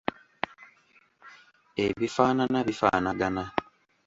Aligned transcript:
Ebifaanana 1.85 2.59
bifaanagana. 2.67 3.43